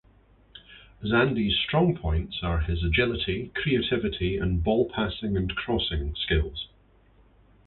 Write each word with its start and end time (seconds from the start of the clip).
Zandi's 1.05 1.55
strong 1.59 1.95
points 1.95 2.39
are 2.41 2.61
his 2.61 2.83
agility, 2.83 3.51
creativity 3.53 4.35
and 4.35 4.63
ball 4.63 4.89
passing 4.89 5.37
and 5.37 5.55
crossing 5.55 6.15
skills. 6.15 6.69